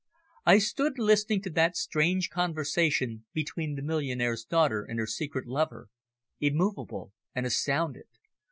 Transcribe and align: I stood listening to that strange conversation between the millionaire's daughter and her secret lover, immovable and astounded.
I 0.47 0.57
stood 0.57 0.97
listening 0.97 1.43
to 1.43 1.51
that 1.51 1.77
strange 1.77 2.31
conversation 2.31 3.25
between 3.33 3.75
the 3.75 3.83
millionaire's 3.83 4.43
daughter 4.43 4.83
and 4.83 4.97
her 4.97 5.05
secret 5.05 5.45
lover, 5.45 5.89
immovable 6.39 7.13
and 7.35 7.45
astounded. 7.45 8.07